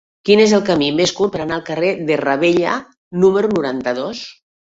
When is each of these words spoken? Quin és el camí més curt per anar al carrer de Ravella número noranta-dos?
Quin 0.27 0.39
és 0.43 0.53
el 0.57 0.61
camí 0.69 0.87
més 0.99 1.13
curt 1.19 1.33
per 1.35 1.41
anar 1.45 1.57
al 1.59 1.63
carrer 1.67 1.91
de 2.07 2.17
Ravella 2.23 2.79
número 3.27 3.53
noranta-dos? 3.53 4.25